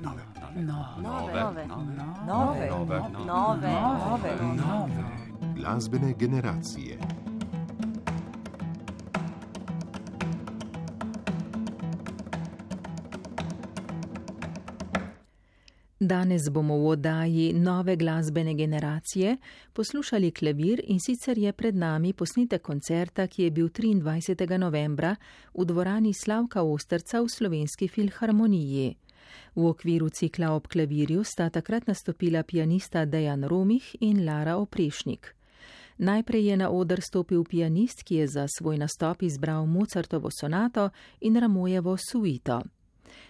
[0.00, 0.22] nove,
[0.60, 5.04] nove, nove, nove, nove, nove, nove.
[5.54, 6.98] Glasbene generacije.
[16.02, 19.36] Danes bomo v oddaji nove glasbene generacije
[19.72, 24.58] poslušali klavir in sicer je pred nami posnetek koncerta, ki je bil 23.
[24.58, 25.16] novembra
[25.54, 28.96] v dvorani Slavka Ostrca v slovenski filharmoniji.
[29.54, 35.34] V okviru cikla ob klavirju sta takrat nastopila pianista Dejan Romih in Lara Oprešnik.
[35.98, 41.36] Najprej je na oder stopil pianist, ki je za svoj nastop izbral Mozartovo sonato in
[41.36, 42.62] Ramojevo suito.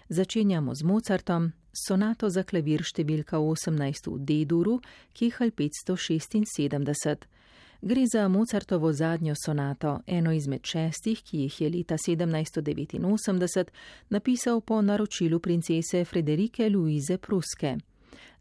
[0.09, 4.81] Začenjamo z Mozartom, sonato za klavir številka 18 v D-duru,
[5.13, 7.27] Kihal 576.
[7.83, 13.65] Gre za Mozartovo zadnjo sonato, eno izmed šestih, ki jih je leta 1789
[14.09, 17.77] napisal po naročilu princese Frederike Louise Pruske.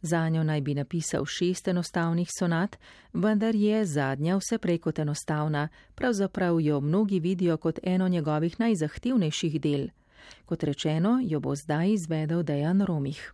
[0.02, 2.78] Za njo naj bi napisal šest enostavnih sonat,
[3.14, 9.62] vendar je zadnja vse prej kot enostavna, pravzaprav jo mnogi vidijo kot eno njegovih najzahtevnejših
[9.62, 9.88] del.
[10.46, 13.34] Kot rečeno, jo bo zdaj izvedel Dejan Romih.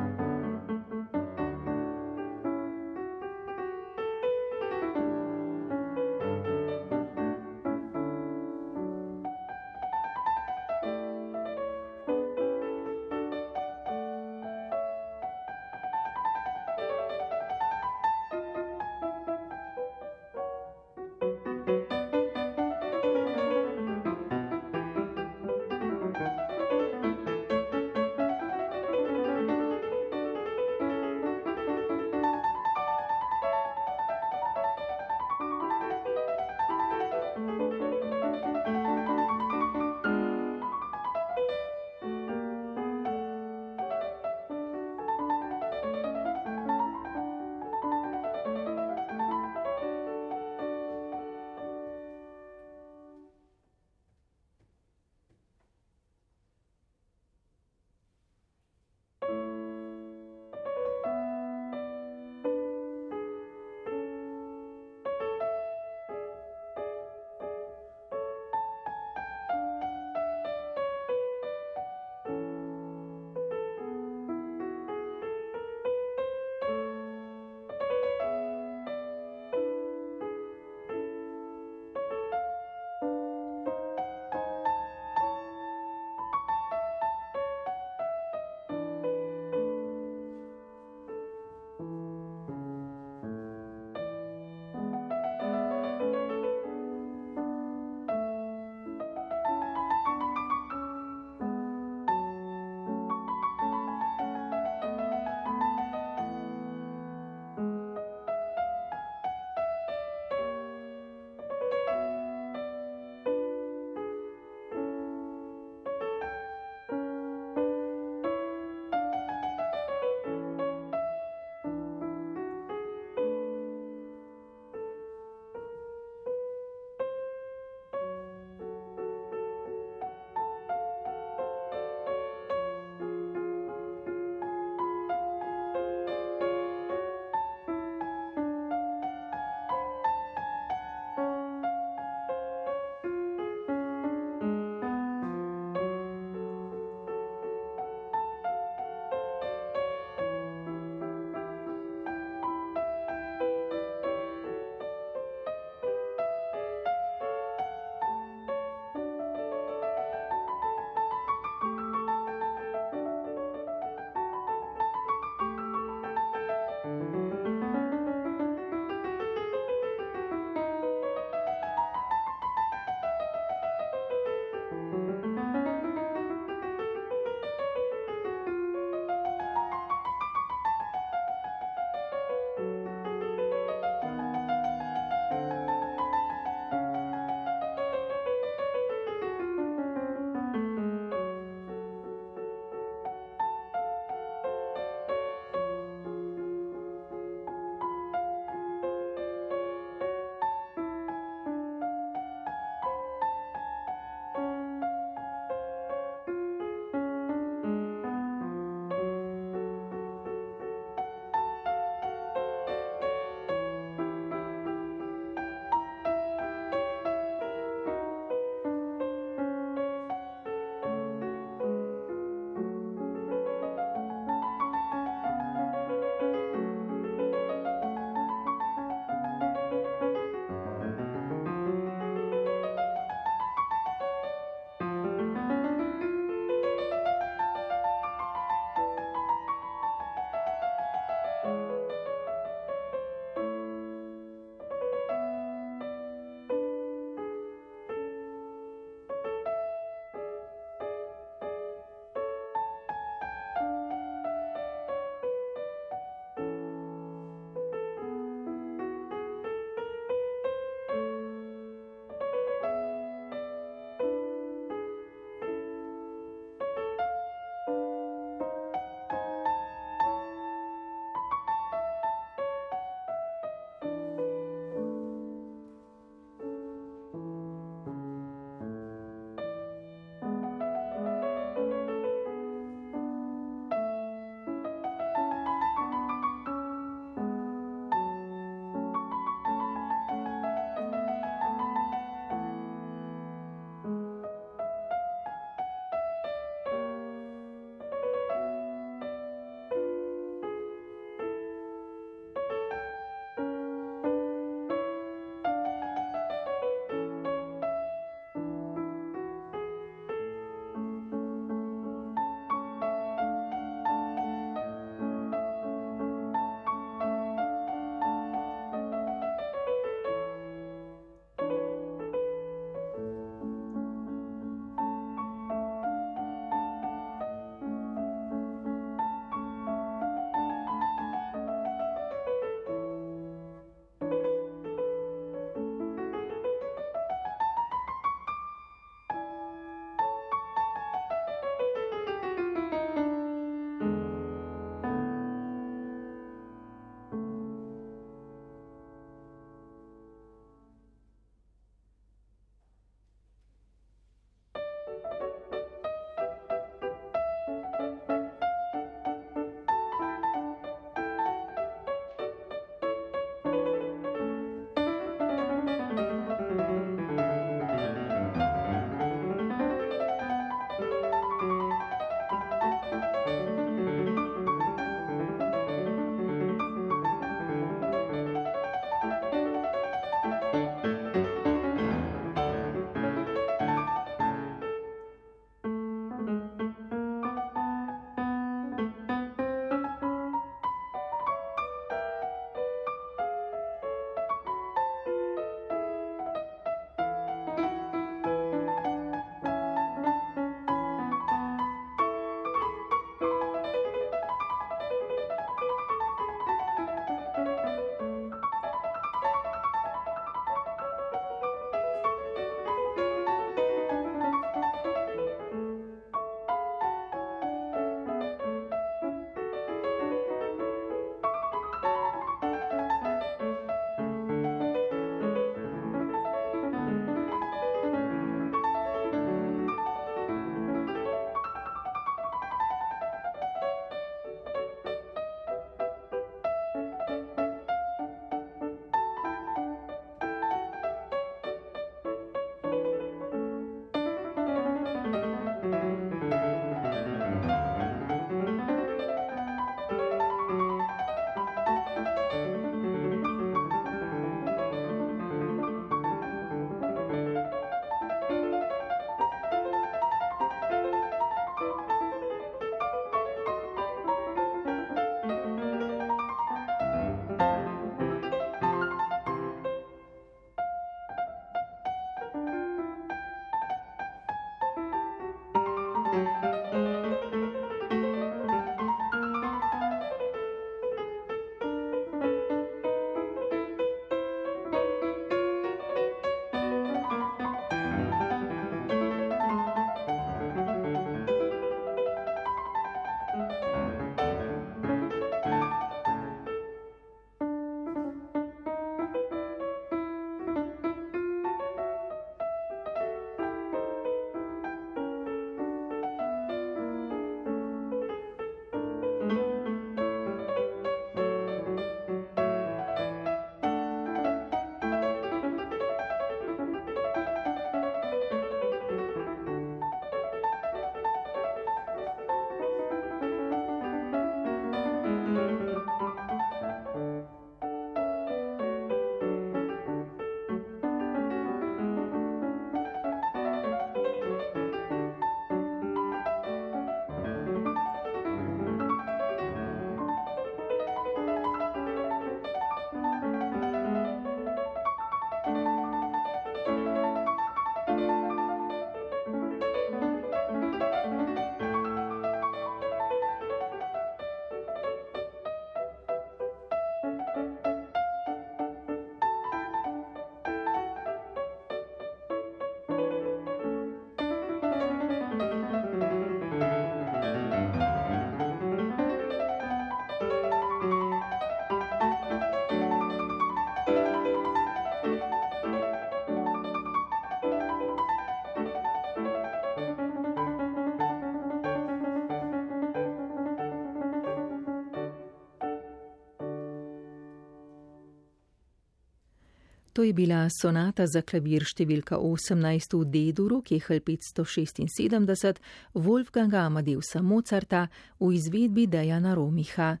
[590.02, 595.60] To je bila sonata za klavir številka 18 v D-duru, Kehl 576,
[595.94, 597.84] Wolfganga Amadeusa Mozarta
[598.18, 600.00] v izvedbi Dejana Romiha.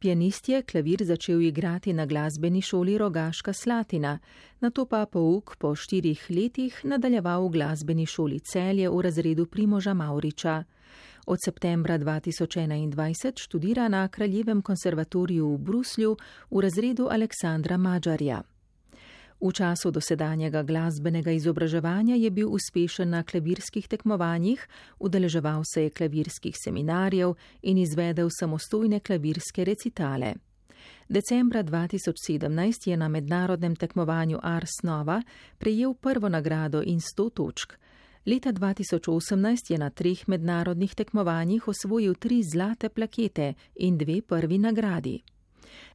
[0.00, 4.14] Pianist je klavir začel igrati na glasbeni šoli Rogaška Slatina,
[4.64, 9.92] na to pa pouk po štirih letih nadaljeval v glasbeni šoli Celje v razredu Primoža
[9.92, 10.64] Mauriča.
[11.28, 16.16] Od septembra 2021 študira na Kraljevem konservatoriju v Bruslju
[16.48, 18.40] v razredu Aleksandra Mađarja.
[19.42, 24.68] V času dosedanjega glasbenega izobraževanja je bil uspešen na klavirskih tekmovanjih,
[24.98, 30.34] udeleževal se je klavirskih seminarjev in izvedel samostojne klavirske recitale.
[31.08, 35.22] Decembra 2017 je na mednarodnem tekmovanju Ars Nova
[35.58, 37.72] prejel prvo nagrado in 100 točk.
[38.26, 45.22] Leta 2018 je na treh mednarodnih tekmovanjih osvojil tri zlate plakete in dve prvi nagradi.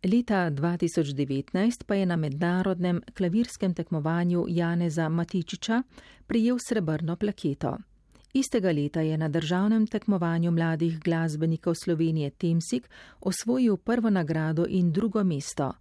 [0.04, 5.84] Leta 2019 pa je na mednarodnem klavirskem tekmovanju Janeza Matičiča
[6.28, 7.78] prijel srebrno plaketo.
[8.34, 12.90] Istega leta je na državnem tekmovanju mladih glasbenikov Slovenije Temsik
[13.22, 15.74] osvojil prvo nagrado in drugo mesto.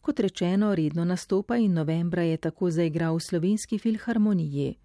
[0.00, 4.76] Kot rečeno, redno nastopa in novembra je tako zaigral v slovenski filharmoniji.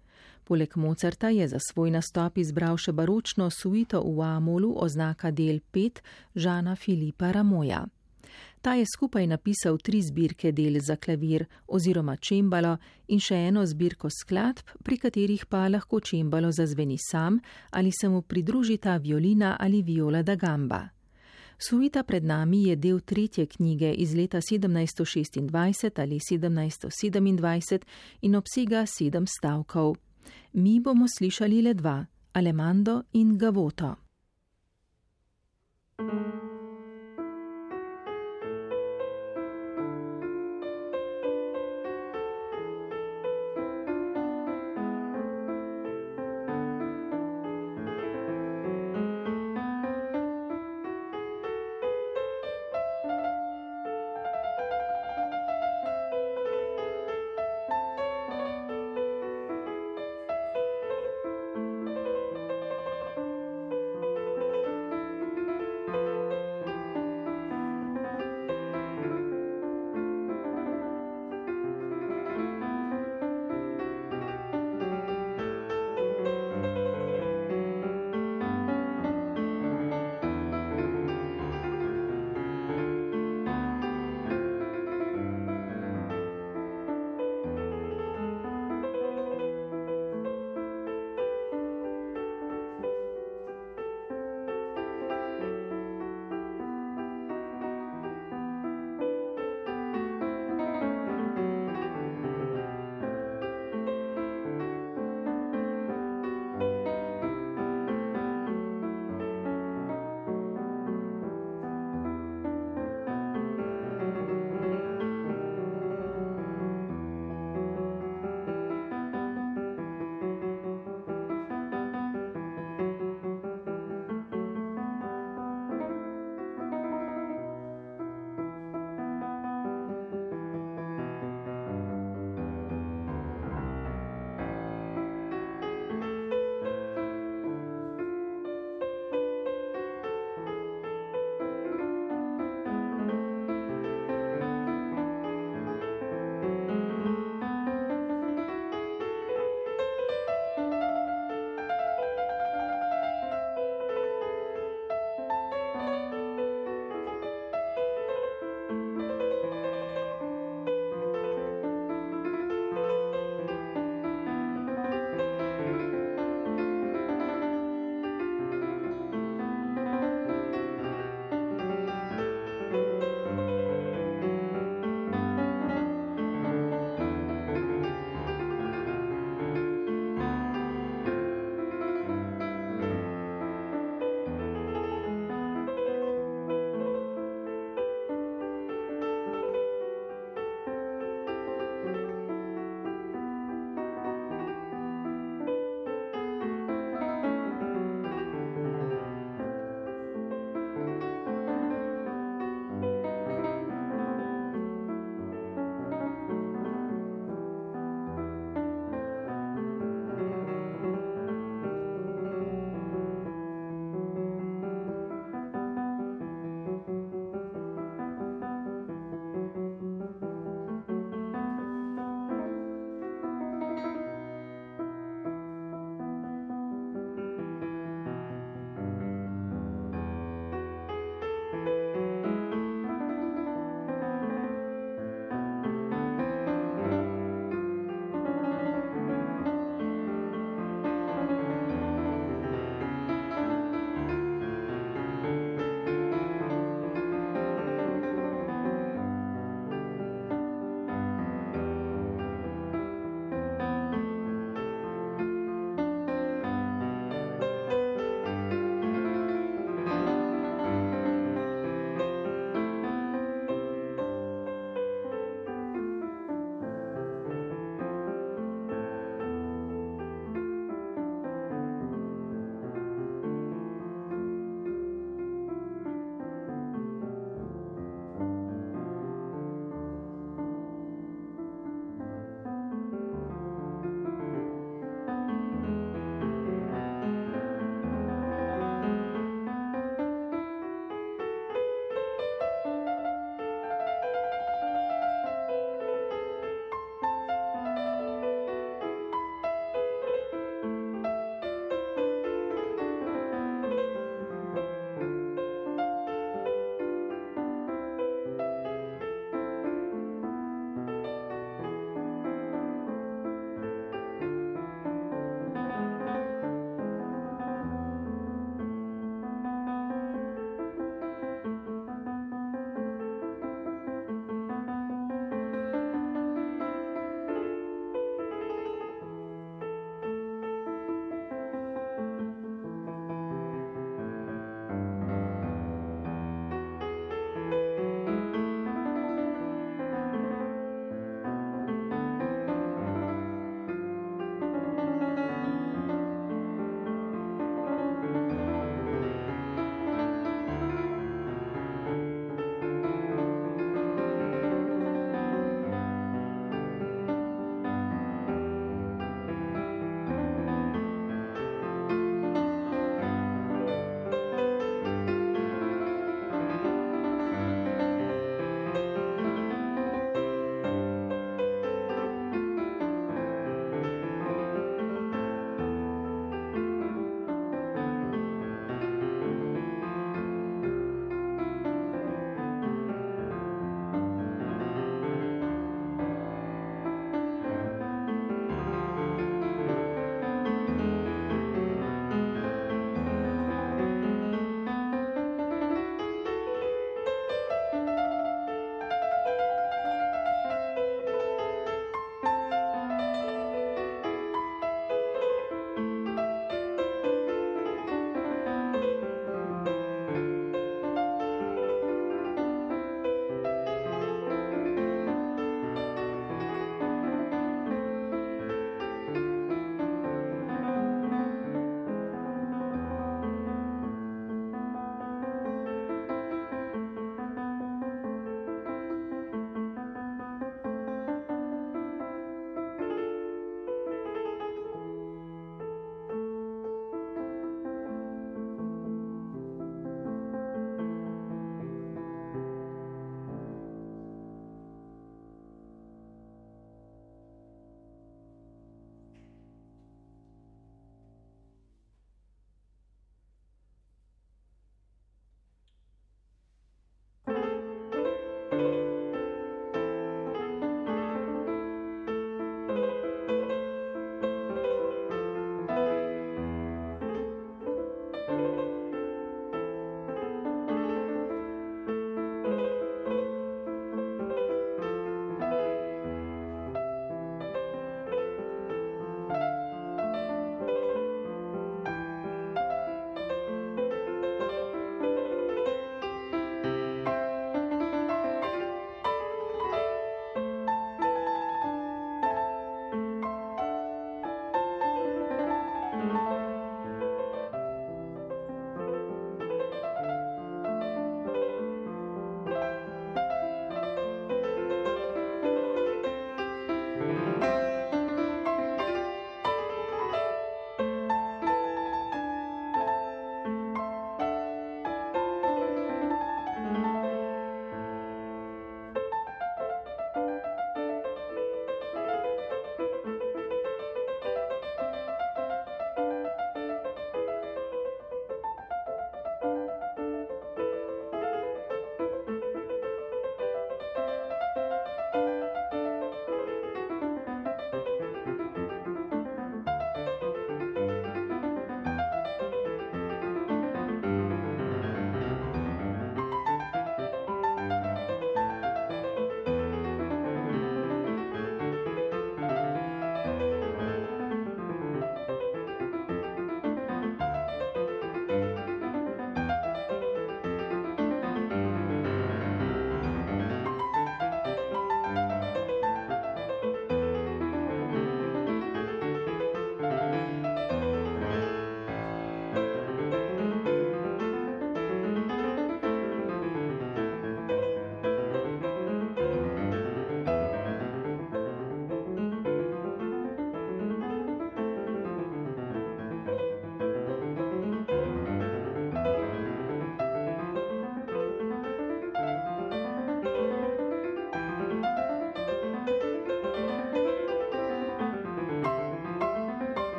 [0.44, 6.02] Poleg Mozarta je za svoj nastop izbral še baročno suito v Amolu oznaka del 5
[6.34, 7.86] Žana Filipa Ramoja.
[8.64, 12.76] Ta je skupaj napisal tri zbirke del za klavir oziroma čembalo
[13.12, 17.36] in še eno zbirko skladb, pri katerih pa lahko čembalo zazveni sam
[17.70, 20.80] ali se mu pridružita violina ali viola da gamba.
[21.58, 27.84] Suita pred nami je del tretje knjige iz leta 1726 ali 1727
[28.22, 29.96] in obsega sedem stavkov.
[30.52, 33.96] Mi bomo slišali le dva: Alemando in Gavoto.
[35.96, 36.53] thank you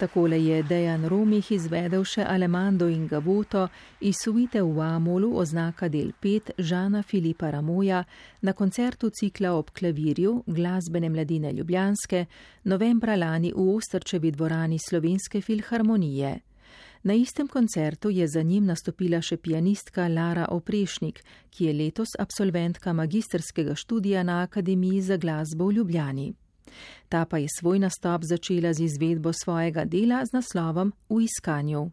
[0.00, 3.66] Takole je Dejan Romih izvedel še Alemando in Gavuto
[4.00, 8.00] iz suite v Amolu oznaka del 5 Žana Filipa Ramoja
[8.40, 12.24] na koncertu cikla ob klavirju glasbene mladine Ljubljanske
[12.72, 16.34] novembra lani v Ostrčevi dvorani Slovenske filharmonije.
[17.02, 22.96] Na istem koncertu je za njim nastopila še pianistka Lara Oprešnik, ki je letos absolventka
[22.96, 26.32] magistrskega študija na Akademiji za glasbo v Ljubljani.
[27.08, 31.90] Ta pa je svoj nastop začela z izvedbo svojega dela z naslovom V iskanju.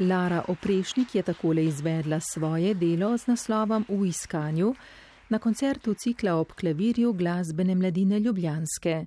[0.00, 4.74] Lara Oprešnik je takole izvedla svoje delo z naslovom V iskanju
[5.28, 9.06] na koncertu cikla ob klavirju glasbene mladine Ljubljanske.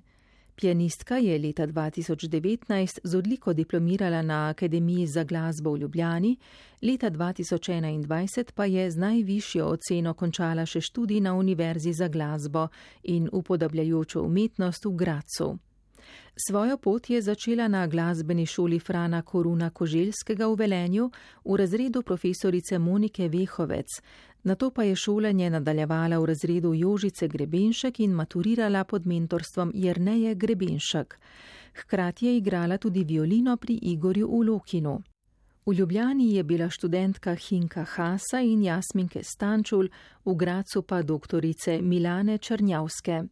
[0.56, 6.36] Pianistka je leta 2019 z odliko diplomirala na Akademiji za glasbo v Ljubljani,
[6.82, 12.68] leta 2021 pa je z najvišjo oceno končala še študij na Univerzi za glasbo
[13.02, 15.58] in upodabljajočo umetnost v Gracu.
[16.48, 21.10] Svojo pot je začela na glasbeni šoli Frana Koruna Koželjskega v Velenju
[21.44, 23.88] v razredu profesorice Monike Vehovec,
[24.44, 30.34] na to pa je šolanje nadaljevala v razredu Jožice Grebenšek in maturirala pod mentorstvom Jerneje
[30.34, 31.18] Grebenšek.
[31.74, 35.02] Hkrati je igrala tudi violino pri Igorju Ulokinu.
[35.66, 39.88] V Ljubljani je bila študentka Hinka Hasa in Jasminke Stančul,
[40.24, 43.22] v Gracu pa doktorice Milane Črnjavske.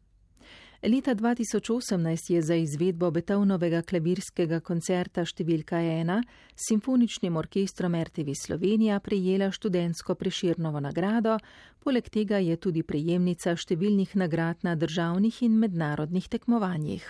[0.84, 6.16] Leta 2018 je za izvedbo Betovnovega klavirskega koncerta številka 1
[6.56, 11.36] s Simfoničnim orkestrom RTV Slovenija prejela študentsko preširnovo nagrado,
[11.78, 17.04] poleg tega je tudi prejemnica številnih nagrad na državnih in mednarodnih tekmovanjih.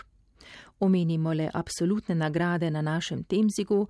[0.85, 3.87] Omenimo le absolutne nagrade na našem Temzigu,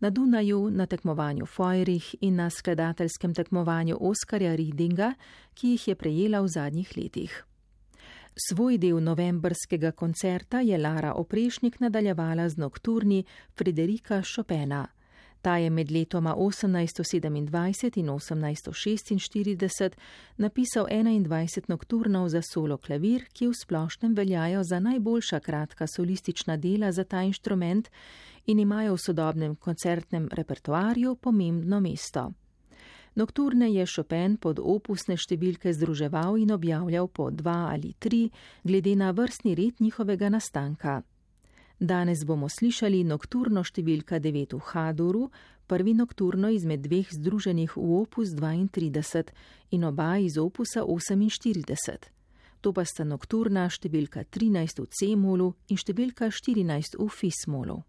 [0.00, 5.12] na Dunaju, na tekmovanju Fojrih in na skladateljskem tekmovanju Oskarja Ridinga,
[5.52, 7.36] ki jih je prejela v zadnjih letih.
[8.36, 13.24] Svoj del novembrskega koncerta je Lara Oprešnik nadaljevala z nokturni
[13.56, 14.86] Frederika Chopina.
[15.42, 19.90] Ta je med letoma 1827 in 1846
[20.36, 26.92] napisal 21 nokturnov za solo klavir, ki v splošnem veljajo za najboljša kratka solistična dela
[26.92, 27.88] za ta inštrument
[28.46, 32.32] in imajo v sodobnem koncertnem repertoarju pomembno mesto.
[33.16, 38.26] Nokturne je Chopin pod opusne številke združeval in objavljal po dva ali tri,
[38.60, 41.00] glede na vrstni red njihovega nastanka.
[41.80, 45.30] Danes bomo slišali nokturno številka 9 v Haduru,
[45.64, 49.32] prvi nokturno izmed dveh združenih v opus 32
[49.72, 52.12] in oba iz opusa 48.
[52.60, 57.80] To pa sta nokturna številka 13 v C-molu in številka 14 v Fis-molu.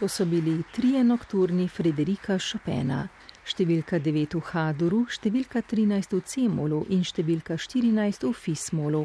[0.00, 3.02] To so bili trije nokturni Frederika Chopina,
[3.44, 9.02] številka 9 v Haduru, številka 13 v Cemolu in številka 14 v Fismolu.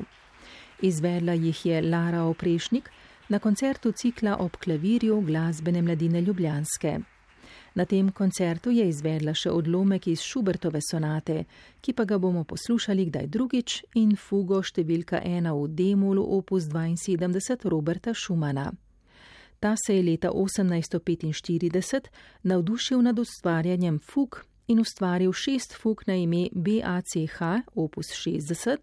[0.79, 2.87] Izvedla jih je Lara Oprešnik
[3.27, 6.93] na koncertu cikla ob klavirju glasbene mladine Ljubljanske.
[7.75, 11.41] Na tem koncertu je izvedla še odlomek iz Šubertove sonate,
[11.83, 17.67] ki pa ga bomo poslušali kdaj drugič in fugo številka 1 v Demolu opus 72
[17.67, 18.71] Roberta Schumana.
[19.59, 22.07] Ta se je leta 1845
[22.43, 27.41] navdušil nad ustvarjanjem fug in ustvaril šest fug na ime BACH
[27.75, 28.77] opus 60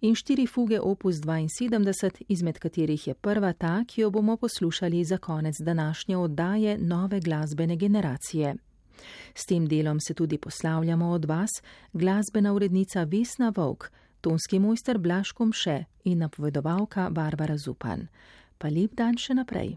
[0.00, 5.18] in štiri fuge opus 72, izmed katerih je prva ta, ki jo bomo poslušali za
[5.18, 8.54] konec današnje oddaje nove glasbene generacije.
[9.34, 11.50] S tem delom se tudi poslavljamo od vas,
[11.92, 13.90] glasbena urednica Vesna Vovk,
[14.20, 18.08] tonski mojster Blaškom Še in napovedovalka Barbara Zupan.
[18.58, 19.76] Pa lep dan še naprej.